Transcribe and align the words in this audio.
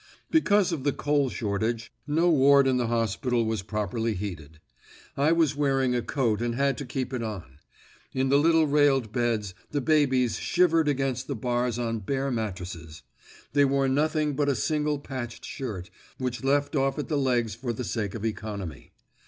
Because 0.31 0.71
of 0.71 0.83
the 0.83 0.93
coal 0.93 1.29
shortage, 1.29 1.93
no 2.07 2.27
ward 2.31 2.65
in 2.67 2.77
the 2.77 2.87
hospital 2.87 3.45
was 3.45 3.61
properly 3.61 4.15
heated. 4.15 4.59
I 5.15 5.31
was 5.31 5.55
wearing 5.55 5.93
a 5.93 6.01
coat 6.01 6.41
and 6.41 6.55
had 6.55 6.75
to 6.79 6.87
keep 6.87 7.13
it 7.13 7.21
on. 7.21 7.59
In 8.11 8.29
the 8.29 8.39
little 8.39 8.65
railed 8.65 9.11
beds, 9.11 9.53
the 9.69 9.79
babies 9.79 10.39
shivered 10.39 10.87
against 10.87 11.27
the 11.27 11.35
bars 11.35 11.77
on 11.77 11.99
bare 11.99 12.31
mattresses. 12.31 13.03
They 13.53 13.63
wore 13.63 13.87
nothing 13.87 14.35
but 14.35 14.49
a 14.49 14.55
single 14.55 14.97
patched 14.97 15.45
shirt, 15.45 15.91
which 16.17 16.43
left 16.43 16.75
off 16.75 16.97
at 16.97 17.07
the 17.07 17.17
legs 17.19 17.53
for 17.53 17.71
the 17.71 17.83
sake 17.83 18.15
of 18.15 18.25
economy. 18.25 18.93